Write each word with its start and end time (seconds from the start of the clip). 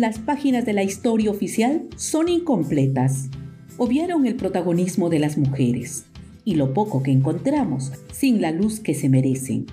las 0.00 0.18
páginas 0.18 0.64
de 0.64 0.72
la 0.72 0.82
historia 0.82 1.30
oficial 1.30 1.82
son 1.94 2.30
incompletas. 2.30 3.28
Obviaron 3.76 4.26
el 4.26 4.34
protagonismo 4.34 5.10
de 5.10 5.18
las 5.18 5.36
mujeres 5.36 6.06
y 6.42 6.54
lo 6.54 6.72
poco 6.72 7.02
que 7.02 7.10
encontramos 7.10 7.92
sin 8.10 8.40
la 8.40 8.50
luz 8.50 8.80
que 8.80 8.94
se 8.94 9.10
merecen. 9.10 9.66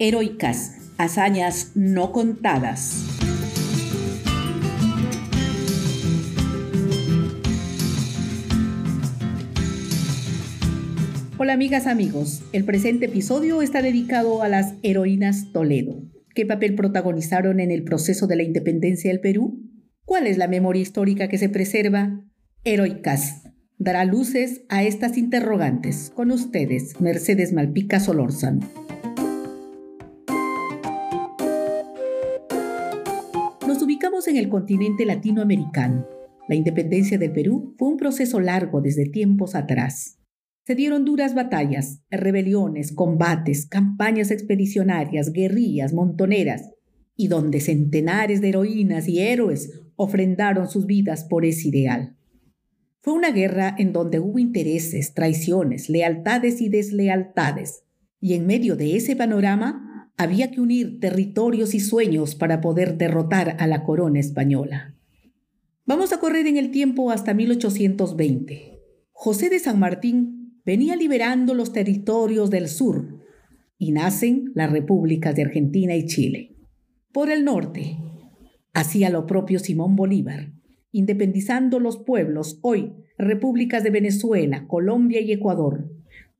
Heroicas, 0.00 0.90
hazañas 0.98 1.70
no 1.76 2.10
contadas. 2.10 3.04
Hola 11.38 11.52
amigas, 11.52 11.86
amigos. 11.86 12.42
El 12.52 12.64
presente 12.64 13.06
episodio 13.06 13.62
está 13.62 13.82
dedicado 13.82 14.42
a 14.42 14.48
las 14.48 14.74
heroínas 14.82 15.52
Toledo. 15.52 16.02
¿Qué 16.34 16.46
papel 16.46 16.74
protagonizaron 16.74 17.60
en 17.60 17.70
el 17.70 17.84
proceso 17.84 18.26
de 18.26 18.36
la 18.36 18.42
independencia 18.42 19.10
del 19.10 19.20
Perú? 19.20 19.69
¿Cuál 20.10 20.26
es 20.26 20.38
la 20.38 20.48
memoria 20.48 20.82
histórica 20.82 21.28
que 21.28 21.38
se 21.38 21.48
preserva? 21.48 22.20
Heroicas. 22.64 23.44
Dará 23.78 24.04
luces 24.04 24.62
a 24.68 24.82
estas 24.82 25.16
interrogantes. 25.16 26.10
Con 26.12 26.32
ustedes, 26.32 27.00
Mercedes 27.00 27.52
Malpica 27.52 28.00
Solórzano. 28.00 28.68
Nos 33.68 33.80
ubicamos 33.82 34.26
en 34.26 34.36
el 34.36 34.48
continente 34.48 35.04
latinoamericano. 35.04 36.08
La 36.48 36.56
independencia 36.56 37.16
del 37.16 37.30
Perú 37.30 37.76
fue 37.78 37.90
un 37.90 37.96
proceso 37.96 38.40
largo 38.40 38.80
desde 38.80 39.08
tiempos 39.08 39.54
atrás. 39.54 40.18
Se 40.66 40.74
dieron 40.74 41.04
duras 41.04 41.36
batallas, 41.36 42.02
rebeliones, 42.10 42.90
combates, 42.90 43.64
campañas 43.64 44.32
expedicionarias, 44.32 45.32
guerrillas, 45.32 45.92
montoneras, 45.92 46.72
y 47.20 47.28
donde 47.28 47.60
centenares 47.60 48.40
de 48.40 48.48
heroínas 48.48 49.06
y 49.06 49.20
héroes 49.20 49.82
ofrendaron 50.02 50.66
sus 50.66 50.86
vidas 50.86 51.24
por 51.24 51.44
ese 51.44 51.68
ideal. 51.68 52.16
Fue 53.02 53.12
una 53.12 53.32
guerra 53.32 53.76
en 53.78 53.92
donde 53.92 54.18
hubo 54.18 54.38
intereses, 54.38 55.12
traiciones, 55.12 55.90
lealtades 55.90 56.62
y 56.62 56.70
deslealtades, 56.70 57.84
y 58.18 58.32
en 58.32 58.46
medio 58.46 58.76
de 58.76 58.96
ese 58.96 59.14
panorama 59.14 60.10
había 60.16 60.50
que 60.50 60.62
unir 60.62 61.00
territorios 61.00 61.74
y 61.74 61.80
sueños 61.80 62.34
para 62.34 62.62
poder 62.62 62.96
derrotar 62.96 63.56
a 63.58 63.66
la 63.66 63.84
corona 63.84 64.20
española. 64.20 64.96
Vamos 65.84 66.14
a 66.14 66.18
correr 66.18 66.46
en 66.46 66.56
el 66.56 66.70
tiempo 66.70 67.10
hasta 67.10 67.34
1820. 67.34 68.80
José 69.12 69.50
de 69.50 69.58
San 69.58 69.78
Martín 69.78 70.62
venía 70.64 70.96
liberando 70.96 71.52
los 71.52 71.74
territorios 71.74 72.48
del 72.48 72.68
sur 72.68 73.20
y 73.76 73.92
nacen 73.92 74.50
las 74.54 74.72
repúblicas 74.72 75.34
de 75.34 75.42
Argentina 75.42 75.94
y 75.94 76.06
Chile. 76.06 76.56
Por 77.12 77.30
el 77.30 77.44
norte, 77.44 77.98
hacía 78.72 79.10
lo 79.10 79.26
propio 79.26 79.58
Simón 79.58 79.96
Bolívar, 79.96 80.52
independizando 80.92 81.80
los 81.80 81.98
pueblos, 81.98 82.58
hoy 82.62 82.92
repúblicas 83.18 83.84
de 83.84 83.90
Venezuela, 83.90 84.66
Colombia 84.66 85.20
y 85.20 85.32
Ecuador. 85.32 85.90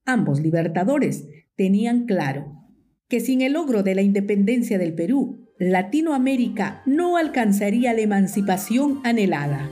Ambos 0.04 0.40
libertadores 0.40 1.28
tenían 1.56 2.06
claro 2.06 2.56
que 3.08 3.20
sin 3.20 3.42
el 3.42 3.54
logro 3.54 3.82
de 3.82 3.94
la 3.94 4.02
independencia 4.02 4.78
del 4.78 4.94
Perú, 4.94 5.48
Latinoamérica 5.58 6.82
no 6.86 7.16
alcanzaría 7.16 7.92
la 7.92 8.00
emancipación 8.00 9.00
anhelada. 9.04 9.68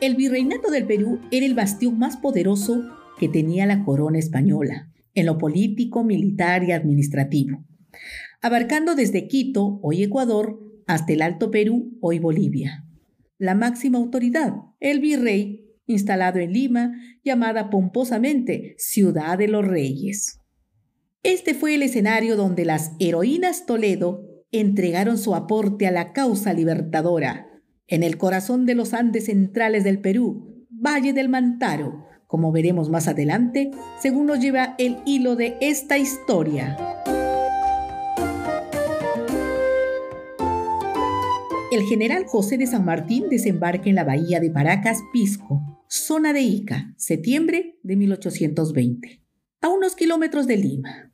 El 0.00 0.16
virreinato 0.16 0.70
del 0.70 0.86
Perú 0.86 1.20
era 1.30 1.46
el 1.46 1.54
bastión 1.54 1.98
más 1.98 2.16
poderoso 2.16 2.82
que 3.18 3.28
tenía 3.28 3.66
la 3.66 3.84
corona 3.84 4.18
española, 4.18 4.90
en 5.14 5.26
lo 5.26 5.38
político, 5.38 6.04
militar 6.04 6.64
y 6.64 6.72
administrativo, 6.72 7.64
abarcando 8.42 8.94
desde 8.94 9.28
Quito, 9.28 9.80
hoy 9.82 10.02
Ecuador, 10.02 10.58
hasta 10.86 11.12
el 11.12 11.22
Alto 11.22 11.50
Perú, 11.50 11.96
hoy 12.00 12.18
Bolivia. 12.18 12.84
La 13.38 13.54
máxima 13.54 13.98
autoridad, 13.98 14.54
el 14.80 15.00
virrey, 15.00 15.66
instalado 15.86 16.38
en 16.38 16.52
Lima, 16.52 16.92
llamada 17.24 17.70
pomposamente 17.70 18.74
Ciudad 18.78 19.38
de 19.38 19.48
los 19.48 19.66
Reyes. 19.66 20.40
Este 21.22 21.54
fue 21.54 21.74
el 21.74 21.82
escenario 21.82 22.36
donde 22.36 22.64
las 22.64 22.92
heroínas 22.98 23.66
Toledo 23.66 24.24
entregaron 24.52 25.18
su 25.18 25.34
aporte 25.34 25.86
a 25.86 25.90
la 25.90 26.12
causa 26.12 26.52
libertadora 26.52 27.46
en 27.86 28.02
el 28.02 28.18
corazón 28.18 28.66
de 28.66 28.74
los 28.74 28.94
Andes 28.94 29.26
centrales 29.26 29.84
del 29.84 30.00
Perú, 30.00 30.66
Valle 30.70 31.12
del 31.12 31.28
Mantaro, 31.28 32.06
como 32.30 32.52
veremos 32.52 32.88
más 32.90 33.08
adelante, 33.08 33.72
según 34.00 34.26
nos 34.26 34.38
lleva 34.38 34.76
el 34.78 34.98
hilo 35.04 35.34
de 35.34 35.56
esta 35.60 35.98
historia. 35.98 36.76
El 41.72 41.82
general 41.88 42.26
José 42.26 42.56
de 42.56 42.68
San 42.68 42.84
Martín 42.84 43.24
desembarca 43.28 43.88
en 43.88 43.96
la 43.96 44.04
bahía 44.04 44.38
de 44.38 44.48
Paracas, 44.48 45.00
Pisco, 45.12 45.82
zona 45.88 46.32
de 46.32 46.42
Ica, 46.42 46.94
septiembre 46.96 47.80
de 47.82 47.96
1820, 47.96 49.22
a 49.60 49.68
unos 49.68 49.96
kilómetros 49.96 50.46
de 50.46 50.56
Lima. 50.56 51.12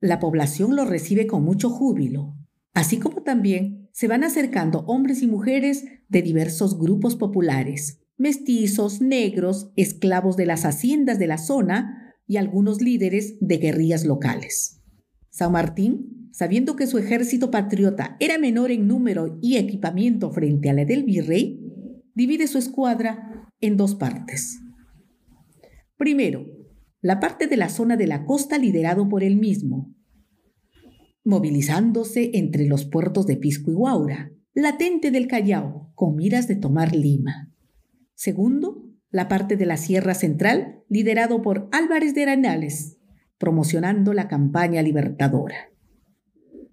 La 0.00 0.18
población 0.18 0.74
lo 0.74 0.84
recibe 0.84 1.28
con 1.28 1.44
mucho 1.44 1.70
júbilo, 1.70 2.34
así 2.74 2.98
como 2.98 3.22
también 3.22 3.88
se 3.92 4.08
van 4.08 4.24
acercando 4.24 4.80
hombres 4.80 5.22
y 5.22 5.28
mujeres 5.28 5.84
de 6.08 6.22
diversos 6.22 6.76
grupos 6.76 7.14
populares, 7.14 8.00
mestizos, 8.16 9.00
negros, 9.00 9.72
esclavos 9.76 10.36
de 10.36 10.46
las 10.46 10.64
haciendas 10.64 11.18
de 11.18 11.26
la 11.26 11.38
zona 11.38 12.14
y 12.26 12.36
algunos 12.36 12.80
líderes 12.80 13.36
de 13.40 13.58
guerrillas 13.58 14.04
locales. 14.04 14.82
San 15.30 15.52
Martín, 15.52 16.30
sabiendo 16.32 16.76
que 16.76 16.86
su 16.86 16.98
ejército 16.98 17.50
patriota 17.50 18.16
era 18.20 18.38
menor 18.38 18.70
en 18.70 18.88
número 18.88 19.38
y 19.42 19.56
equipamiento 19.56 20.30
frente 20.30 20.70
a 20.70 20.72
la 20.72 20.84
del 20.84 21.04
virrey, 21.04 21.60
divide 22.14 22.46
su 22.46 22.58
escuadra 22.58 23.50
en 23.60 23.76
dos 23.76 23.94
partes. 23.94 24.58
Primero, 25.96 26.46
la 27.00 27.20
parte 27.20 27.46
de 27.46 27.56
la 27.56 27.68
zona 27.68 27.96
de 27.96 28.06
la 28.06 28.24
costa 28.24 28.58
liderado 28.58 29.08
por 29.08 29.22
él 29.22 29.36
mismo, 29.36 29.94
movilizándose 31.24 32.30
entre 32.34 32.66
los 32.66 32.84
puertos 32.84 33.26
de 33.26 33.36
Pisco 33.36 33.70
y 33.70 33.74
Guaura, 33.74 34.32
latente 34.54 35.10
del 35.10 35.26
Callao, 35.26 35.92
con 35.94 36.16
miras 36.16 36.48
de 36.48 36.56
tomar 36.56 36.94
Lima. 36.94 37.52
Segundo, 38.16 38.82
la 39.10 39.28
parte 39.28 39.56
de 39.56 39.66
la 39.66 39.76
Sierra 39.76 40.14
Central, 40.14 40.82
liderado 40.88 41.42
por 41.42 41.68
Álvarez 41.70 42.14
de 42.14 42.22
Arenales, 42.22 42.96
promocionando 43.36 44.14
la 44.14 44.26
campaña 44.26 44.80
libertadora. 44.80 45.70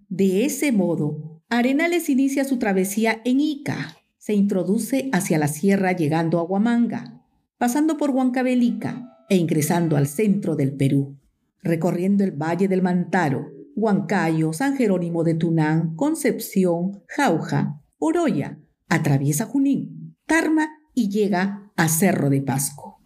De 0.07 0.45
ese 0.45 0.71
modo, 0.71 1.43
Arenales 1.49 2.09
inicia 2.09 2.45
su 2.45 2.59
travesía 2.59 3.21
en 3.25 3.41
Ica, 3.41 3.97
se 4.17 4.33
introduce 4.33 5.09
hacia 5.11 5.37
la 5.37 5.49
sierra 5.49 5.91
llegando 5.91 6.39
a 6.39 6.43
Huamanga, 6.43 7.21
pasando 7.57 7.97
por 7.97 8.11
Huancavelica 8.11 9.25
e 9.27 9.35
ingresando 9.35 9.97
al 9.97 10.07
centro 10.07 10.55
del 10.55 10.77
Perú, 10.77 11.19
recorriendo 11.61 12.23
el 12.23 12.31
Valle 12.31 12.69
del 12.69 12.81
Mantaro, 12.81 13.51
Huancayo, 13.75 14.53
San 14.53 14.77
Jerónimo 14.77 15.25
de 15.25 15.33
Tunán, 15.33 15.95
Concepción, 15.97 17.03
Jauja, 17.09 17.81
Oroya, 17.99 18.59
atraviesa 18.87 19.45
Junín, 19.45 20.15
Tarma 20.25 20.69
y 20.93 21.09
llega 21.09 21.71
a 21.75 21.87
Cerro 21.87 22.29
de 22.29 22.41
Pasco. 22.41 23.01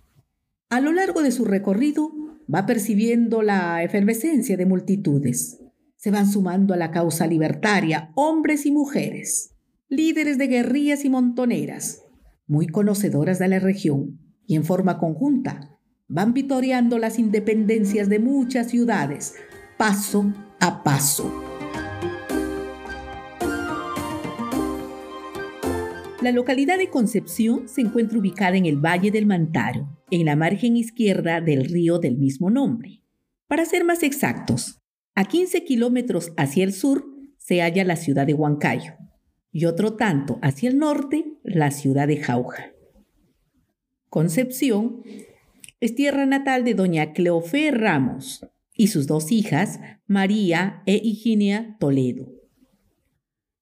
A 0.69 0.81
lo 0.81 0.91
largo 0.91 1.21
de 1.21 1.31
su 1.31 1.45
recorrido 1.45 2.11
va 2.53 2.65
percibiendo 2.65 3.41
la 3.41 3.83
efervescencia 3.83 4.57
de 4.57 4.65
multitudes. 4.65 5.59
Se 5.95 6.11
van 6.11 6.29
sumando 6.29 6.73
a 6.73 6.77
la 6.77 6.91
causa 6.91 7.27
libertaria 7.27 8.11
hombres 8.15 8.65
y 8.65 8.71
mujeres, 8.71 9.55
líderes 9.89 10.37
de 10.37 10.47
guerrillas 10.47 11.05
y 11.05 11.09
montoneras, 11.09 12.03
muy 12.45 12.67
conocedoras 12.67 13.39
de 13.39 13.47
la 13.47 13.59
región, 13.59 14.19
y 14.45 14.55
en 14.55 14.63
forma 14.63 14.97
conjunta 14.97 15.77
van 16.07 16.33
vitoreando 16.33 16.99
las 16.99 17.19
independencias 17.19 18.07
de 18.07 18.19
muchas 18.19 18.67
ciudades, 18.67 19.35
paso 19.77 20.33
a 20.59 20.83
paso. 20.83 21.46
La 26.21 26.31
localidad 26.31 26.79
de 26.79 26.89
Concepción 26.89 27.69
se 27.69 27.81
encuentra 27.81 28.17
ubicada 28.17 28.57
en 28.57 28.65
el 28.65 28.77
Valle 28.77 29.11
del 29.11 29.27
Mantaro, 29.27 29.87
en 30.09 30.25
la 30.25 30.35
margen 30.35 30.75
izquierda 30.75 31.41
del 31.41 31.65
río 31.65 31.99
del 31.99 32.17
mismo 32.17 32.49
nombre. 32.49 33.03
Para 33.47 33.65
ser 33.65 33.83
más 33.83 34.01
exactos, 34.01 34.79
a 35.13 35.25
15 35.25 35.63
kilómetros 35.63 36.31
hacia 36.35 36.63
el 36.63 36.73
sur 36.73 37.05
se 37.37 37.61
halla 37.61 37.83
la 37.83 37.95
ciudad 37.95 38.25
de 38.25 38.33
Huancayo 38.33 38.93
y 39.51 39.65
otro 39.65 39.93
tanto 39.93 40.39
hacia 40.41 40.69
el 40.69 40.79
norte 40.79 41.25
la 41.43 41.69
ciudad 41.69 42.07
de 42.07 42.17
Jauja. 42.17 42.71
Concepción 44.09 45.03
es 45.79 45.93
tierra 45.93 46.25
natal 46.25 46.63
de 46.63 46.73
doña 46.73 47.13
Cleofé 47.13 47.69
Ramos, 47.69 48.41
y 48.77 48.87
sus 48.87 49.07
dos 49.07 49.31
hijas, 49.31 49.79
María 50.05 50.83
e 50.85 51.01
Higinia 51.03 51.75
Toledo. 51.79 52.36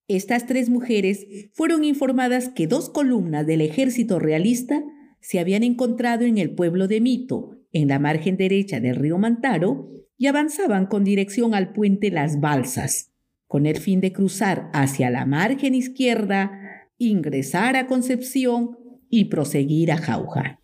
Estas 0.08 0.46
tres 0.46 0.70
mujeres 0.70 1.26
fueron 1.54 1.84
informadas 1.84 2.50
que 2.50 2.68
dos 2.68 2.90
columnas 2.90 3.48
del 3.48 3.62
ejército 3.62 4.20
realista 4.20 4.84
se 5.20 5.40
habían 5.40 5.64
encontrado 5.64 6.26
en 6.26 6.38
el 6.38 6.54
pueblo 6.54 6.88
de 6.88 7.02
Mito, 7.02 7.58
en 7.72 7.88
la 7.88 7.98
margen 7.98 8.38
derecha 8.38 8.80
del 8.80 8.96
río 8.96 9.18
Mantaro, 9.18 9.90
y 10.18 10.28
avanzaban 10.28 10.86
con 10.86 11.04
dirección 11.04 11.56
al 11.56 11.74
puente 11.74 12.12
Las 12.12 12.40
Balsas, 12.40 13.12
con 13.48 13.66
el 13.66 13.78
fin 13.78 14.00
de 14.00 14.14
cruzar 14.14 14.70
hacia 14.74 15.10
la 15.10 15.26
margen 15.26 15.74
izquierda, 15.74 16.52
ingresar 17.00 17.76
a 17.76 17.88
Concepción 17.88 18.78
y 19.10 19.26
proseguir 19.26 19.92
a 19.92 19.98
Jauja. 19.98 20.60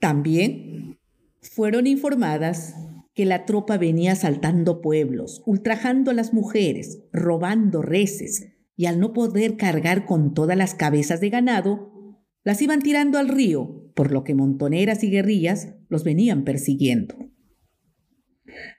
También 0.00 0.98
fueron 1.40 1.86
informadas 1.86 2.74
que 3.14 3.24
la 3.24 3.44
tropa 3.44 3.78
venía 3.78 4.12
asaltando 4.12 4.80
pueblos, 4.80 5.42
ultrajando 5.46 6.10
a 6.10 6.14
las 6.14 6.32
mujeres, 6.32 7.04
robando 7.12 7.80
reses, 7.80 8.48
y 8.76 8.86
al 8.86 8.98
no 8.98 9.12
poder 9.12 9.56
cargar 9.56 10.04
con 10.04 10.34
todas 10.34 10.56
las 10.56 10.74
cabezas 10.74 11.20
de 11.20 11.30
ganado, 11.30 11.92
las 12.42 12.60
iban 12.60 12.82
tirando 12.82 13.18
al 13.18 13.28
río, 13.28 13.90
por 13.94 14.10
lo 14.10 14.24
que 14.24 14.34
montoneras 14.34 15.04
y 15.04 15.10
guerrillas 15.10 15.74
los 15.88 16.02
venían 16.02 16.44
persiguiendo. 16.44 17.14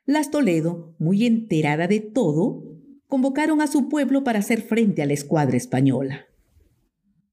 Las 0.06 0.32
Toledo, 0.32 0.96
muy 1.00 1.26
enterada 1.26 1.88
de 1.88 2.02
todo, 2.02 2.64
convocaron 3.08 3.62
a 3.62 3.68
su 3.68 3.88
pueblo 3.88 4.24
para 4.24 4.40
hacer 4.40 4.62
frente 4.62 5.02
a 5.02 5.06
la 5.06 5.14
escuadra 5.14 5.58
española. 5.58 6.26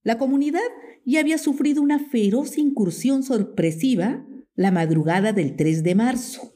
La 0.04 0.18
comunidad 0.18 0.60
ya 1.04 1.20
había 1.20 1.38
sufrido 1.38 1.82
una 1.82 1.98
feroz 1.98 2.58
incursión 2.58 3.22
sorpresiva 3.22 4.26
la 4.54 4.70
madrugada 4.70 5.32
del 5.32 5.56
3 5.56 5.82
de 5.82 5.94
marzo, 5.94 6.54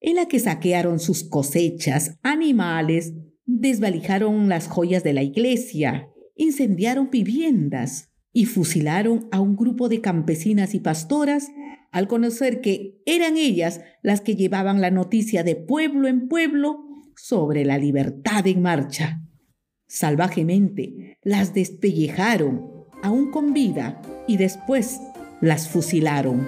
en 0.00 0.16
la 0.16 0.26
que 0.26 0.38
saquearon 0.38 0.98
sus 0.98 1.24
cosechas, 1.24 2.18
animales, 2.22 3.12
desvalijaron 3.44 4.48
las 4.48 4.68
joyas 4.68 5.04
de 5.04 5.12
la 5.12 5.22
iglesia, 5.22 6.08
incendiaron 6.36 7.10
viviendas 7.10 8.10
y 8.32 8.46
fusilaron 8.46 9.28
a 9.32 9.40
un 9.40 9.56
grupo 9.56 9.88
de 9.88 10.00
campesinas 10.00 10.74
y 10.74 10.80
pastoras 10.80 11.48
al 11.90 12.06
conocer 12.06 12.60
que 12.60 13.02
eran 13.04 13.36
ellas 13.36 13.80
las 14.02 14.20
que 14.20 14.36
llevaban 14.36 14.80
la 14.80 14.90
noticia 14.90 15.42
de 15.42 15.56
pueblo 15.56 16.08
en 16.08 16.28
pueblo 16.28 16.84
sobre 17.16 17.64
la 17.64 17.78
libertad 17.78 18.46
en 18.46 18.62
marcha. 18.62 19.22
Salvajemente 19.88 21.18
las 21.22 21.52
despellejaron, 21.52 22.70
aún 23.02 23.30
con 23.30 23.52
vida, 23.52 24.00
y 24.28 24.36
después 24.36 25.00
las 25.40 25.68
fusilaron. 25.68 26.46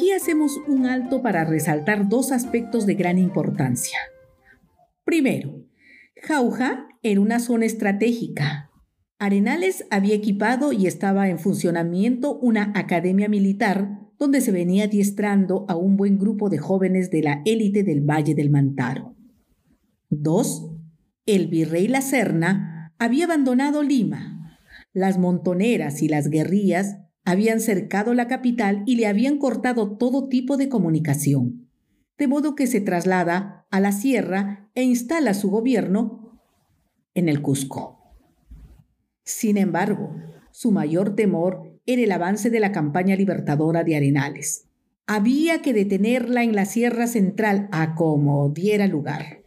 Aquí 0.00 0.12
hacemos 0.12 0.58
un 0.66 0.86
alto 0.86 1.20
para 1.20 1.44
resaltar 1.44 2.08
dos 2.08 2.32
aspectos 2.32 2.86
de 2.86 2.94
gran 2.94 3.18
importancia. 3.18 3.98
Primero, 5.04 5.66
Jauja 6.22 6.88
era 7.02 7.20
una 7.20 7.38
zona 7.38 7.66
estratégica. 7.66 8.70
Arenales 9.18 9.84
había 9.90 10.14
equipado 10.14 10.72
y 10.72 10.86
estaba 10.86 11.28
en 11.28 11.38
funcionamiento 11.38 12.38
una 12.38 12.72
academia 12.74 13.28
militar 13.28 14.08
donde 14.18 14.40
se 14.40 14.52
venía 14.52 14.84
adiestrando 14.84 15.66
a 15.68 15.76
un 15.76 15.98
buen 15.98 16.18
grupo 16.18 16.48
de 16.48 16.56
jóvenes 16.56 17.10
de 17.10 17.22
la 17.22 17.42
élite 17.44 17.82
del 17.82 18.00
Valle 18.00 18.34
del 18.34 18.48
Mantaro. 18.48 19.14
Dos, 20.08 20.70
el 21.26 21.48
virrey 21.48 21.88
La 21.88 22.00
Serna 22.00 22.94
había 22.98 23.26
abandonado 23.26 23.82
Lima. 23.82 24.56
Las 24.94 25.18
montoneras 25.18 26.00
y 26.00 26.08
las 26.08 26.30
guerrillas 26.30 26.96
habían 27.24 27.60
cercado 27.60 28.14
la 28.14 28.26
capital 28.26 28.82
y 28.86 28.96
le 28.96 29.06
habían 29.06 29.38
cortado 29.38 29.96
todo 29.96 30.28
tipo 30.28 30.56
de 30.56 30.68
comunicación. 30.68 31.68
De 32.18 32.26
modo 32.26 32.54
que 32.54 32.66
se 32.66 32.80
traslada 32.80 33.66
a 33.70 33.80
la 33.80 33.92
sierra 33.92 34.70
e 34.74 34.82
instala 34.82 35.34
su 35.34 35.50
gobierno 35.50 36.40
en 37.14 37.28
el 37.28 37.42
Cusco. 37.42 37.98
Sin 39.24 39.56
embargo, 39.56 40.14
su 40.50 40.72
mayor 40.72 41.14
temor 41.14 41.80
era 41.86 42.02
el 42.02 42.12
avance 42.12 42.50
de 42.50 42.60
la 42.60 42.72
campaña 42.72 43.16
libertadora 43.16 43.84
de 43.84 43.96
Arenales. 43.96 44.66
Había 45.06 45.62
que 45.62 45.72
detenerla 45.72 46.44
en 46.44 46.54
la 46.54 46.66
Sierra 46.66 47.06
Central 47.06 47.68
a 47.72 47.94
como 47.94 48.48
diera 48.50 48.86
lugar. 48.86 49.42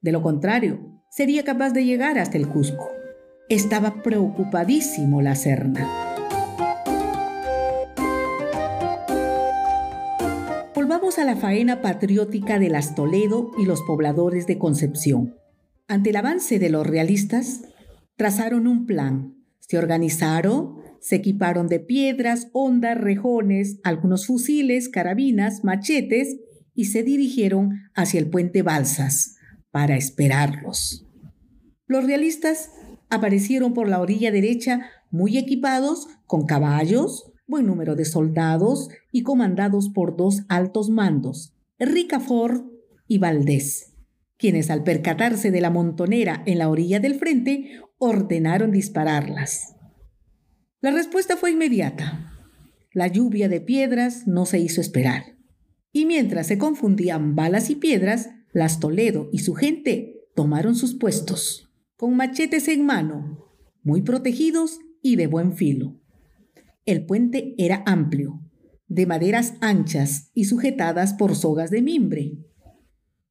De 0.00 0.12
lo 0.12 0.22
contrario, 0.22 1.02
sería 1.10 1.44
capaz 1.44 1.70
de 1.70 1.84
llegar 1.84 2.18
hasta 2.18 2.36
el 2.36 2.48
Cusco. 2.48 2.88
Estaba 3.48 4.02
preocupadísimo 4.02 5.22
la 5.22 5.34
Serna. 5.34 6.07
A 11.18 11.24
la 11.24 11.36
faena 11.36 11.82
patriótica 11.82 12.58
de 12.58 12.68
las 12.70 12.94
Toledo 12.94 13.50
y 13.58 13.64
los 13.64 13.82
pobladores 13.82 14.46
de 14.46 14.58
Concepción. 14.58 15.34
Ante 15.88 16.10
el 16.10 16.16
avance 16.16 16.58
de 16.58 16.70
los 16.70 16.86
realistas, 16.86 17.62
trazaron 18.16 18.66
un 18.66 18.86
plan. 18.86 19.34
Se 19.58 19.78
organizaron, 19.78 20.76
se 21.00 21.16
equiparon 21.16 21.66
de 21.66 21.80
piedras, 21.80 22.48
ondas, 22.52 22.98
rejones, 22.98 23.80
algunos 23.84 24.26
fusiles, 24.26 24.88
carabinas, 24.88 25.64
machetes 25.64 26.36
y 26.74 26.86
se 26.86 27.02
dirigieron 27.02 27.90
hacia 27.94 28.20
el 28.20 28.30
puente 28.30 28.62
Balsas 28.62 29.36
para 29.70 29.96
esperarlos. 29.96 31.06
Los 31.86 32.04
realistas 32.04 32.70
aparecieron 33.10 33.74
por 33.74 33.88
la 33.88 34.00
orilla 34.00 34.30
derecha 34.30 34.86
muy 35.10 35.38
equipados 35.38 36.08
con 36.26 36.46
caballos, 36.46 37.32
buen 37.48 37.66
número 37.66 37.96
de 37.96 38.04
soldados 38.04 38.90
y 39.10 39.22
comandados 39.22 39.88
por 39.88 40.16
dos 40.16 40.42
altos 40.48 40.90
mandos, 40.90 41.54
Ricafort 41.78 42.64
y 43.08 43.18
Valdés, 43.18 43.94
quienes 44.36 44.70
al 44.70 44.84
percatarse 44.84 45.50
de 45.50 45.62
la 45.62 45.70
montonera 45.70 46.42
en 46.46 46.58
la 46.58 46.68
orilla 46.68 47.00
del 47.00 47.14
frente 47.14 47.80
ordenaron 47.96 48.70
dispararlas. 48.70 49.74
La 50.80 50.90
respuesta 50.90 51.36
fue 51.36 51.50
inmediata. 51.50 52.34
La 52.92 53.08
lluvia 53.08 53.48
de 53.48 53.60
piedras 53.60 54.26
no 54.26 54.44
se 54.44 54.58
hizo 54.58 54.80
esperar. 54.80 55.36
Y 55.90 56.04
mientras 56.04 56.46
se 56.46 56.58
confundían 56.58 57.34
balas 57.34 57.70
y 57.70 57.76
piedras, 57.76 58.28
las 58.52 58.78
Toledo 58.78 59.30
y 59.32 59.38
su 59.38 59.54
gente 59.54 60.28
tomaron 60.34 60.74
sus 60.74 60.94
puestos, 60.94 61.70
con 61.96 62.14
machetes 62.14 62.68
en 62.68 62.84
mano, 62.84 63.46
muy 63.82 64.02
protegidos 64.02 64.78
y 65.02 65.16
de 65.16 65.26
buen 65.26 65.54
filo. 65.54 65.97
El 66.88 67.04
puente 67.04 67.54
era 67.58 67.82
amplio, 67.84 68.40
de 68.86 69.04
maderas 69.04 69.52
anchas 69.60 70.30
y 70.32 70.46
sujetadas 70.46 71.12
por 71.12 71.36
sogas 71.36 71.70
de 71.70 71.82
mimbre. 71.82 72.38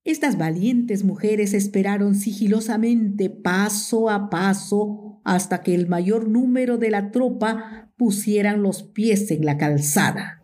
Estas 0.03 0.37
valientes 0.37 1.03
mujeres 1.03 1.55
esperaron 1.55 2.13
sigilosamente 2.13 3.31
paso 3.31 4.11
a 4.11 4.29
paso 4.29 5.21
hasta 5.23 5.63
que 5.63 5.73
el 5.73 5.87
mayor 5.87 6.29
número 6.29 6.77
de 6.77 6.91
la 6.91 7.09
tropa 7.09 7.91
pusieran 7.97 8.61
los 8.61 8.83
pies 8.83 9.31
en 9.31 9.43
la 9.43 9.57
calzada. 9.57 10.43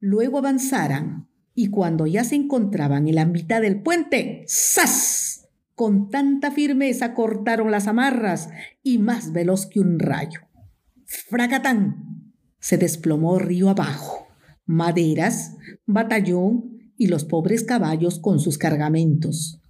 Luego 0.00 0.38
avanzaran 0.38 1.28
y 1.54 1.68
cuando 1.68 2.08
ya 2.08 2.24
se 2.24 2.34
encontraban 2.34 3.06
en 3.06 3.14
la 3.14 3.24
mitad 3.24 3.62
del 3.62 3.82
puente, 3.82 4.44
¡zas! 4.48 5.48
Con 5.76 6.10
tanta 6.10 6.50
firmeza 6.50 7.14
cortaron 7.14 7.70
las 7.70 7.86
amarras 7.86 8.48
y 8.82 8.98
más 8.98 9.32
veloz 9.32 9.66
que 9.66 9.78
un 9.78 10.00
rayo. 10.00 10.40
¡Fracatán! 11.04 12.18
Se 12.60 12.78
desplomó 12.78 13.38
río 13.38 13.68
abajo. 13.68 14.26
Maderas, 14.66 15.56
batallón 15.86 16.92
y 16.96 17.06
los 17.06 17.24
pobres 17.24 17.64
caballos 17.64 18.18
con 18.18 18.40
sus 18.40 18.58
cargamentos. 18.58 19.60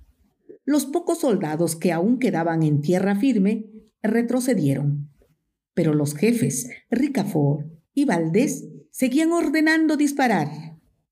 Los 0.65 0.87
pocos 0.87 1.21
soldados 1.21 1.77
que 1.77 1.93
aún 1.93 2.19
quedaban 2.19 2.63
en 2.63 2.81
tierra 2.81 3.17
firme 3.17 3.67
retrocedieron. 4.03 5.11
Pero 5.75 5.95
los 5.95 6.15
jefes, 6.15 6.69
Ricafort 6.91 7.67
y 7.95 8.05
Valdés, 8.05 8.67
seguían 8.91 9.33
ordenando 9.33 9.97
disparar. 9.97 10.49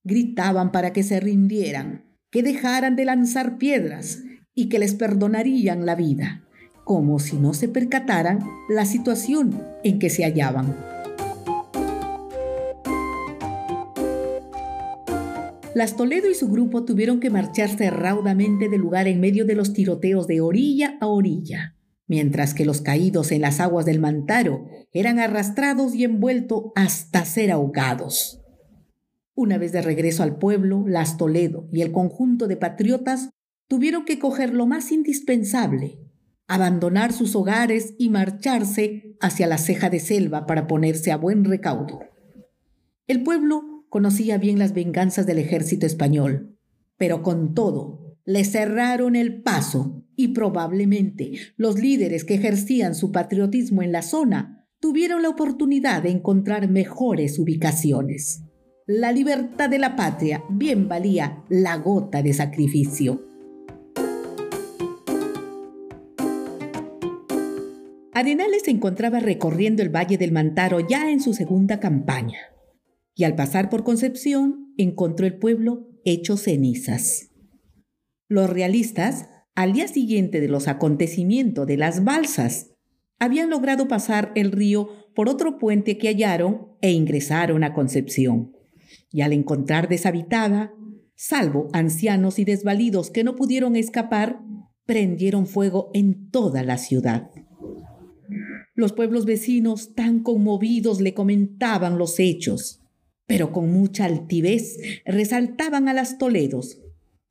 Gritaban 0.02 0.73
para 0.73 0.92
que 0.92 1.02
se 1.02 1.21
rindieran, 1.21 2.04
que 2.30 2.42
dejaran 2.42 2.97
de 2.97 3.04
lanzar 3.04 3.59
piedras 3.59 4.23
y 4.54 4.68
que 4.68 4.78
les 4.78 4.95
perdonarían 4.95 5.87
la 5.87 5.95
vida, 5.95 6.45
como 6.85 7.18
si 7.18 7.37
no 7.37 7.54
se 7.54 7.68
percataran 7.68 8.40
la 8.68 8.85
situación 8.85 9.62
en 9.85 9.99
que 9.99 10.11
se 10.11 10.25
hallaban. 10.25 10.96
Las 15.76 15.95
Toledo 15.95 16.30
y 16.30 16.35
su 16.35 16.49
grupo 16.49 16.87
tuvieron 16.87 17.21
que 17.21 17.28
marcharse 17.28 17.90
raudamente 17.90 18.71
del 18.71 18.80
lugar 18.80 19.09
en 19.09 19.21
medio 19.21 19.45
de 19.45 19.54
los 19.54 19.75
tiroteos 19.75 20.26
de 20.26 20.40
orilla 20.40 20.97
a 21.02 21.06
orilla, 21.06 21.76
mientras 22.06 22.54
que 22.54 22.64
los 22.64 22.80
caídos 22.80 23.30
en 23.30 23.42
las 23.42 23.61
aguas 23.61 23.85
del 23.85 24.00
Mantaro 24.00 24.64
eran 24.90 25.18
arrastrados 25.18 25.95
y 25.95 26.04
envueltos 26.04 26.73
hasta 26.76 27.26
ser 27.26 27.52
ahogados. 27.52 28.40
Una 29.35 29.59
vez 29.59 29.73
de 29.73 29.83
regreso 29.83 30.23
al 30.23 30.38
pueblo, 30.38 30.83
las 30.88 31.18
Toledo 31.18 31.68
y 31.71 31.83
el 31.83 31.92
conjunto 31.92 32.49
de 32.49 32.56
patriotas 32.56 33.28
tuvieron 33.68 34.06
que 34.06 34.18
coger 34.18 34.54
lo 34.54 34.64
más 34.64 34.90
indispensable, 34.92 35.99
abandonar 36.47 37.12
sus 37.12 37.37
hogares 37.37 37.92
y 37.99 38.09
marcharse 38.09 39.14
hacia 39.21 39.47
la 39.47 39.59
ceja 39.59 39.90
de 39.90 40.00
selva 40.00 40.47
para 40.47 40.68
ponerse 40.68 41.12
a 41.12 41.18
buen 41.18 41.45
recaudo. 41.45 42.00
El 43.06 43.23
pueblo 43.23 43.75
conocía 43.88 44.38
bien 44.38 44.59
las 44.59 44.75
venganzas 44.75 45.26
del 45.26 45.38
ejército 45.38 45.87
español, 45.87 46.57
pero 46.97 47.23
con 47.23 47.55
todo, 47.55 48.16
le 48.25 48.45
cerraron 48.45 49.16
el 49.16 49.43
paso 49.43 50.02
y 50.16 50.28
probablemente 50.28 51.33
los 51.57 51.78
líderes 51.78 52.25
que 52.25 52.35
ejercían 52.35 52.95
su 52.95 53.12
patriotismo 53.12 53.83
en 53.83 53.93
la 53.93 54.02
zona 54.02 54.66
tuvieron 54.81 55.23
la 55.23 55.28
oportunidad 55.28 56.02
de 56.02 56.11
encontrar 56.11 56.69
mejores 56.69 57.38
ubicaciones. 57.38 58.43
la 58.88 59.11
libertad 59.11 59.69
de 59.69 59.81
la 59.81 59.97
patria 59.97 60.45
bien 60.49 60.87
valía 60.87 61.43
la 61.49 61.76
gota 61.76 62.23
de 62.23 62.33
sacrificio. 62.33 63.21
Arenales 68.12 68.62
se 68.64 68.71
encontraba 68.71 69.19
recorriendo 69.19 69.83
el 69.83 69.95
Valle 69.95 70.16
del 70.19 70.31
Mantaro 70.31 70.81
ya 70.81 71.11
en 71.11 71.21
su 71.21 71.35
segunda 71.35 71.81
campaña, 71.81 72.38
y 73.16 73.25
al 73.25 73.35
pasar 73.35 73.70
por 73.70 73.82
Concepción 73.82 74.75
encontró 74.76 75.26
el 75.26 75.38
pueblo 75.38 75.88
hecho 76.04 76.37
cenizas. 76.37 77.30
Los 78.28 78.50
realistas, 78.50 79.30
al 79.54 79.73
día 79.73 79.88
siguiente 79.88 80.40
de 80.40 80.49
los 80.49 80.68
acontecimientos 80.68 81.66
de 81.66 81.78
las 81.78 82.04
balsas, 82.04 82.75
habían 83.18 83.49
logrado 83.49 83.88
pasar 83.88 84.32
el 84.35 84.52
río 84.52 84.90
por 85.14 85.30
otro 85.30 85.56
puente 85.56 85.96
que 85.96 86.08
hallaron 86.08 86.68
e 86.82 86.92
ingresaron 86.92 87.64
a 87.64 87.73
Concepción. 87.73 88.52
Y 89.11 89.23
al 89.23 89.32
encontrar 89.32 89.88
deshabitada, 89.88 90.75
salvo 91.14 91.68
ancianos 91.73 92.38
y 92.38 92.44
desvalidos 92.44 93.11
que 93.11 93.25
no 93.25 93.35
pudieron 93.35 93.76
escapar, 93.76 94.40
prendieron 94.85 95.46
fuego 95.46 95.90
en 95.94 96.30
toda 96.30 96.62
la 96.62 96.76
ciudad. 96.76 97.30
Los 98.75 98.92
pueblos 98.92 99.25
vecinos, 99.25 99.94
tan 99.94 100.23
conmovidos, 100.23 101.00
le 101.00 101.14
comentaban 101.14 101.96
los 101.96 102.20
hechos, 102.20 102.86
pero 103.26 103.52
con 103.52 103.73
mucha 103.73 104.04
altivez 104.04 104.78
resaltaban 105.04 105.88
a 105.88 105.95
las 105.95 106.18
Toledos, 106.18 106.78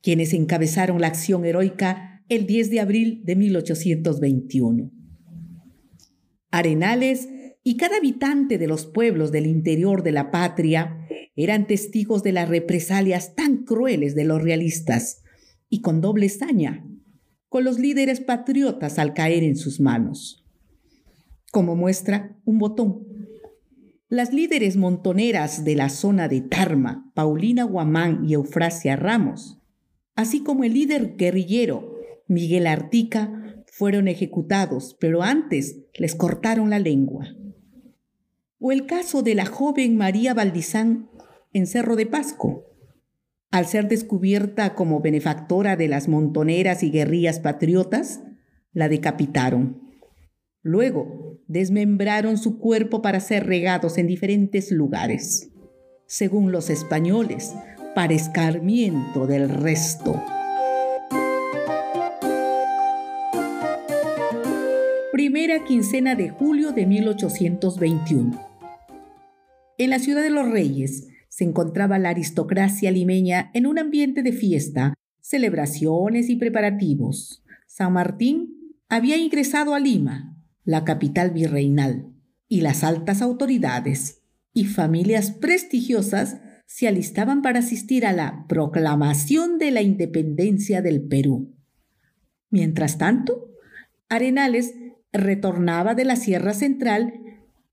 quienes 0.02 0.32
encabezaron 0.34 1.00
la 1.00 1.08
acción 1.08 1.44
heroica 1.44 2.22
el 2.28 2.46
10 2.46 2.70
de 2.70 2.80
abril 2.80 3.22
de 3.24 3.36
1821. 3.36 4.92
Arenales 6.50 7.28
y 7.62 7.76
cada 7.76 7.96
habitante 7.96 8.58
de 8.58 8.66
los 8.66 8.86
pueblos 8.86 9.32
del 9.32 9.46
interior 9.46 10.02
de 10.02 10.12
la 10.12 10.30
patria 10.30 11.06
eran 11.34 11.66
testigos 11.66 12.22
de 12.22 12.32
las 12.32 12.48
represalias 12.48 13.34
tan 13.34 13.64
crueles 13.64 14.14
de 14.14 14.24
los 14.24 14.42
realistas 14.42 15.22
y 15.68 15.80
con 15.80 16.00
doble 16.00 16.28
saña, 16.28 16.86
con 17.48 17.64
los 17.64 17.78
líderes 17.78 18.20
patriotas 18.20 18.98
al 18.98 19.14
caer 19.14 19.42
en 19.42 19.56
sus 19.56 19.80
manos. 19.80 20.44
Como 21.52 21.76
muestra, 21.76 22.36
un 22.44 22.58
botón. 22.58 23.15
Las 24.08 24.32
líderes 24.32 24.76
montoneras 24.76 25.64
de 25.64 25.74
la 25.74 25.88
zona 25.88 26.28
de 26.28 26.40
Tarma, 26.40 27.10
Paulina 27.14 27.64
Guamán 27.64 28.24
y 28.24 28.34
Eufrasia 28.34 28.94
Ramos, 28.94 29.58
así 30.14 30.44
como 30.44 30.62
el 30.62 30.74
líder 30.74 31.16
guerrillero 31.16 31.96
Miguel 32.28 32.68
Artica, 32.68 33.64
fueron 33.66 34.06
ejecutados, 34.06 34.96
pero 35.00 35.24
antes 35.24 35.80
les 35.92 36.14
cortaron 36.14 36.70
la 36.70 36.78
lengua. 36.78 37.34
O 38.60 38.70
el 38.70 38.86
caso 38.86 39.22
de 39.22 39.34
la 39.34 39.44
joven 39.44 39.96
María 39.96 40.34
Valdizán 40.34 41.10
en 41.52 41.66
Cerro 41.66 41.96
de 41.96 42.06
Pasco. 42.06 42.64
Al 43.50 43.66
ser 43.66 43.88
descubierta 43.88 44.76
como 44.76 45.00
benefactora 45.00 45.74
de 45.74 45.88
las 45.88 46.06
montoneras 46.06 46.84
y 46.84 46.92
guerrillas 46.92 47.40
patriotas, 47.40 48.20
la 48.72 48.88
decapitaron. 48.88 49.85
Luego, 50.66 51.38
desmembraron 51.46 52.38
su 52.38 52.58
cuerpo 52.58 53.00
para 53.00 53.20
ser 53.20 53.46
regados 53.46 53.98
en 53.98 54.08
diferentes 54.08 54.72
lugares, 54.72 55.52
según 56.06 56.50
los 56.50 56.70
españoles, 56.70 57.54
para 57.94 58.14
escarmiento 58.14 59.28
del 59.28 59.48
resto. 59.48 60.20
Primera 65.12 65.62
quincena 65.64 66.16
de 66.16 66.30
julio 66.30 66.72
de 66.72 66.84
1821. 66.84 68.48
En 69.78 69.90
la 69.90 70.00
ciudad 70.00 70.24
de 70.24 70.30
los 70.30 70.50
Reyes 70.50 71.06
se 71.28 71.44
encontraba 71.44 72.00
la 72.00 72.08
aristocracia 72.08 72.90
limeña 72.90 73.52
en 73.54 73.68
un 73.68 73.78
ambiente 73.78 74.24
de 74.24 74.32
fiesta, 74.32 74.94
celebraciones 75.20 76.28
y 76.28 76.34
preparativos. 76.34 77.44
San 77.68 77.92
Martín 77.92 78.74
había 78.88 79.16
ingresado 79.16 79.72
a 79.72 79.78
Lima, 79.78 80.35
la 80.66 80.84
capital 80.84 81.30
virreinal, 81.30 82.12
y 82.48 82.60
las 82.60 82.84
altas 82.84 83.22
autoridades 83.22 84.22
y 84.52 84.66
familias 84.66 85.30
prestigiosas 85.30 86.40
se 86.66 86.88
alistaban 86.88 87.40
para 87.40 87.60
asistir 87.60 88.04
a 88.04 88.12
la 88.12 88.44
proclamación 88.48 89.58
de 89.58 89.70
la 89.70 89.82
independencia 89.82 90.82
del 90.82 91.02
Perú. 91.02 91.54
Mientras 92.50 92.98
tanto, 92.98 93.50
Arenales 94.08 94.74
retornaba 95.12 95.94
de 95.94 96.04
la 96.04 96.16
Sierra 96.16 96.52
Central 96.52 97.14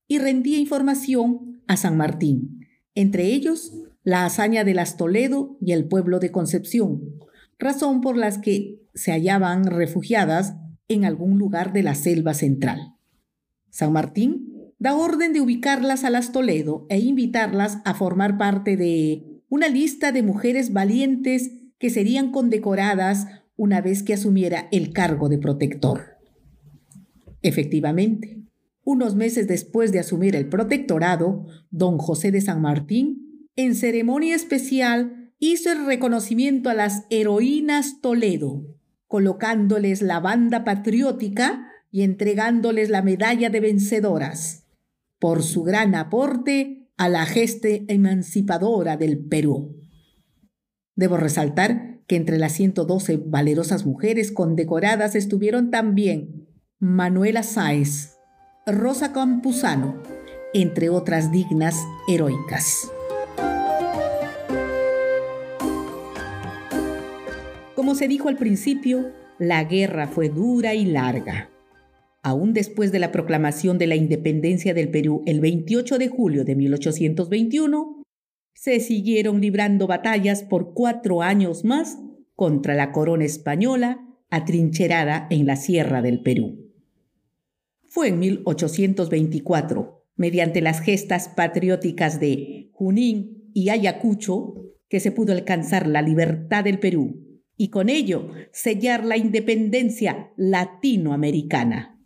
y 0.08 0.20
rendía 0.20 0.58
información 0.58 1.62
a 1.68 1.78
San 1.78 1.98
Martín, 1.98 2.68
entre 2.96 3.26
ellos 3.26 3.74
la 4.04 4.26
hazaña 4.26 4.64
de 4.64 4.74
las 4.74 4.98
Toledo 4.98 5.58
y 5.62 5.72
el 5.72 5.88
pueblo 5.88 6.20
de 6.20 6.32
Concepción, 6.32 7.20
razón 7.58 8.02
por 8.02 8.18
las 8.18 8.38
que 8.38 8.82
se 8.94 9.12
hallaban 9.12 9.66
refugiadas 9.66 10.56
en 10.88 11.06
algún 11.06 11.38
lugar 11.38 11.74
de 11.74 11.84
la 11.84 11.96
selva 11.96 12.34
central. 12.34 12.96
San 13.70 13.94
Martín 13.94 14.54
da 14.80 14.96
orden 14.96 15.34
de 15.34 15.42
ubicarlas 15.42 16.04
a 16.04 16.10
las 16.10 16.32
Toledo 16.32 16.86
e 16.90 17.00
invitarlas 17.00 17.80
a 17.86 17.94
formar 17.94 18.38
parte 18.38 18.75
de 18.78 19.42
una 19.50 19.68
lista 19.68 20.12
de 20.12 20.24
mujeres 20.24 20.74
valientes 20.74 21.52
que 21.80 21.90
serían 21.90 22.32
condecoradas 22.32 23.28
una 23.56 23.82
vez 23.82 24.04
que 24.04 24.13
asumiera 24.13 24.68
el 24.72 24.92
cargo 24.94 25.30
de 25.30 25.38
protector. 25.38 26.18
Efectivamente, 27.42 28.44
unos 28.84 29.16
meses 29.16 29.48
después 29.48 29.92
de 29.92 30.00
asumir 30.00 30.36
el 30.36 30.50
protectorado, 30.50 31.46
don 31.72 31.98
José 31.98 32.32
de 32.32 32.42
San 32.42 32.62
Martín, 32.62 33.48
en 33.56 33.75
ceremonia 33.75 34.36
especial, 34.36 35.32
hizo 35.40 35.72
el 35.72 35.86
reconocimiento 35.86 36.70
a 36.70 36.74
las 36.74 37.06
heroínas 37.10 38.02
Toledo, 38.02 38.66
colocándoles 39.13 40.01
la 40.01 40.20
banda 40.20 40.63
patriótica 40.63 41.67
y 41.91 42.01
entregándoles 42.01 42.89
la 42.89 43.03
medalla 43.03 43.51
de 43.51 43.60
vencedoras 43.60 44.65
por 45.20 45.43
su 45.43 45.62
gran 45.62 45.93
aporte 45.93 46.89
a 46.98 47.10
la 47.10 47.27
geste 47.27 47.86
emancipadora 47.89 48.98
del 48.98 49.24
Perú. 49.24 49.77
Debo 50.96 51.17
resaltar 51.17 52.00
que 52.08 52.15
entre 52.15 52.39
las 52.39 52.53
112 52.53 53.17
valerosas 53.27 53.86
mujeres 53.86 54.32
condecoradas 54.32 55.13
estuvieron 55.13 55.70
también 55.70 56.48
Manuela 56.79 57.43
Sáez, 57.43 58.15
Rosa 58.65 59.13
Campuzano, 59.13 60.01
entre 60.55 60.89
otras 60.89 61.32
dignas 61.32 61.77
heroicas. 62.08 62.91
Como 67.84 67.96
se 67.96 68.08
dijo 68.08 68.30
al 68.30 68.38
principio, 68.38 69.12
la 69.40 69.66
guerra 69.66 70.08
fue 70.08 70.30
dura 70.30 70.74
y 70.74 70.86
larga. 70.86 71.50
Aún 72.22 72.54
después 72.54 72.94
de 72.94 73.00
la 73.00 73.12
proclamación 73.12 73.78
de 73.78 73.88
la 73.88 73.98
independencia 73.98 74.74
del 74.74 74.90
Perú 74.90 75.22
el 75.25 75.42
28 75.42 75.98
de 75.98 76.08
julio 76.08 76.46
de 76.46 76.56
1821, 76.56 78.02
se 78.54 78.80
siguieron 78.80 79.42
librando 79.42 79.86
batallas 79.86 80.44
por 80.44 80.74
cuatro 80.74 81.22
años 81.22 81.66
más 81.66 82.00
contra 82.38 82.74
la 82.74 82.94
corona 82.94 83.25
española 83.25 84.08
atrincherada 84.30 85.28
en 85.30 85.46
la 85.46 85.58
Sierra 85.58 86.02
del 86.02 86.22
Perú. 86.22 86.72
Fue 87.90 88.08
en 88.08 88.20
1824, 88.20 90.06
mediante 90.16 90.62
las 90.62 90.80
gestas 90.80 91.28
patrióticas 91.28 92.22
de 92.22 92.70
Junín 92.72 93.52
y 93.54 93.68
Ayacucho, 93.68 94.72
que 94.88 95.02
se 95.02 95.12
pudo 95.12 95.34
alcanzar 95.34 95.86
la 95.86 96.02
libertad 96.02 96.63
del 96.63 96.80
Perú 96.80 97.33
y 97.58 97.70
con 97.70 97.90
ello 97.90 98.30
sellar 98.52 99.06
la 99.06 99.18
independencia 99.18 100.32
latinoamericana. 100.38 102.00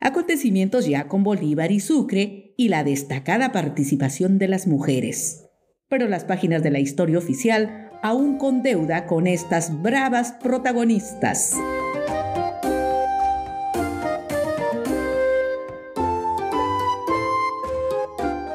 Acontecimientos 0.00 0.86
ya 0.86 1.08
con 1.08 1.24
Bolívar 1.24 1.72
y 1.72 1.80
Sucre 1.80 2.54
y 2.56 2.68
la 2.68 2.84
destacada 2.84 3.52
participación 3.52 4.38
de 4.38 4.48
las 4.48 4.66
mujeres. 4.66 5.48
Pero 5.88 6.08
las 6.08 6.24
páginas 6.24 6.62
de 6.62 6.70
la 6.70 6.80
historia 6.80 7.18
oficial 7.18 7.90
aún 8.02 8.38
con 8.38 8.62
deuda 8.62 9.06
con 9.06 9.26
estas 9.26 9.82
bravas 9.82 10.32
protagonistas. 10.32 11.54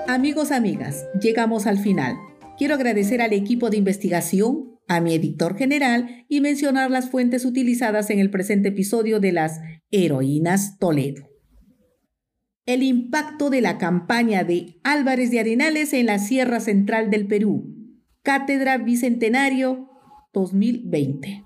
Amigos, 0.07 0.51
amigas, 0.51 1.05
llegamos 1.21 1.67
al 1.67 1.79
final. 1.79 2.17
Quiero 2.57 2.75
agradecer 2.75 3.21
al 3.21 3.33
equipo 3.33 3.69
de 3.69 3.77
investigación, 3.77 4.77
a 4.91 4.99
mi 4.99 5.13
editor 5.13 5.55
general 5.55 6.25
y 6.27 6.41
mencionar 6.41 6.91
las 6.91 7.09
fuentes 7.09 7.45
utilizadas 7.45 8.09
en 8.09 8.19
el 8.19 8.29
presente 8.29 8.69
episodio 8.69 9.21
de 9.21 9.31
las 9.31 9.61
Heroínas 9.89 10.79
Toledo. 10.79 11.29
El 12.65 12.83
impacto 12.83 13.49
de 13.49 13.61
la 13.61 13.77
campaña 13.77 14.43
de 14.43 14.81
Álvarez 14.83 15.31
de 15.31 15.39
Arenales 15.39 15.93
en 15.93 16.07
la 16.07 16.19
Sierra 16.19 16.59
Central 16.59 17.09
del 17.09 17.25
Perú. 17.25 17.73
Cátedra 18.21 18.77
Bicentenario 18.77 19.89
2020. 20.33 21.45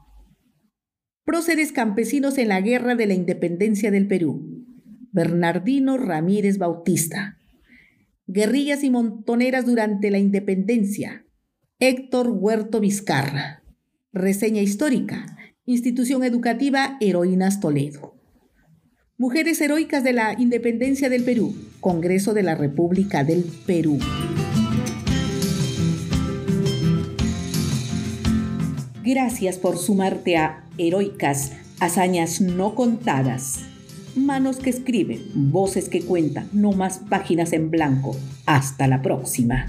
Próceres 1.24 1.72
campesinos 1.72 2.40
en 2.40 2.48
la 2.48 2.62
Guerra 2.62 2.96
de 2.96 3.06
la 3.06 3.14
Independencia 3.14 3.92
del 3.92 4.08
Perú. 4.08 4.66
Bernardino 5.12 5.98
Ramírez 5.98 6.58
Bautista 6.58 7.38
Guerrillas 8.28 8.84
y 8.84 8.90
montoneras 8.90 9.68
durante 9.68 10.10
la 10.10 10.18
independencia. 10.18 11.25
Héctor 11.82 12.29
Huerto 12.29 12.79
Vizcarra. 12.79 13.62
Reseña 14.13 14.62
histórica. 14.62 15.25
Institución 15.65 16.24
Educativa 16.24 16.96
Heroínas 17.01 17.60
Toledo. 17.60 18.15
Mujeres 19.17 19.60
Heroicas 19.60 20.01
de 20.01 20.13
la 20.13 20.39
Independencia 20.39 21.10
del 21.10 21.25
Perú. 21.25 21.53
Congreso 21.82 22.34
de 22.34 22.44
la 22.44 22.55
República 22.55 23.25
del 23.25 23.44
Perú. 23.65 24.00
Gracias 29.03 29.58
por 29.58 29.77
sumarte 29.77 30.38
a 30.38 30.63
Heroicas, 30.77 31.51
hazañas 31.82 32.39
no 32.39 32.74
contadas. 32.74 33.65
Manos 34.15 34.60
que 34.60 34.70
escriben, 34.70 35.51
voces 35.51 35.89
que 35.89 36.01
cuentan, 36.05 36.48
no 36.53 36.72
más 36.72 37.00
páginas 37.10 37.51
en 37.51 37.70
blanco. 37.70 38.15
Hasta 38.46 38.88
la 38.88 39.01
próxima. 39.01 39.67